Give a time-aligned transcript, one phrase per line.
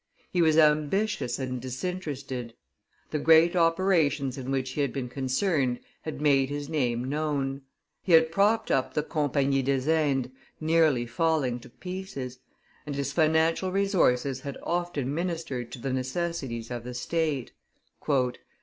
[0.31, 2.55] He was ambitious and disinterested.
[3.11, 7.61] The great operations in which he had been concerned had made his name known.
[8.01, 12.39] He had propped up the Compagnie des Indes nearly falling to pieces,
[12.87, 17.51] and his financial resources had often ministered to the necessities of the State.